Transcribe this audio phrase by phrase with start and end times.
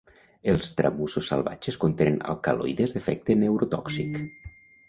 [0.53, 4.19] Els tramussos salvatges contenen alcaloides d'efecte neurotòxic.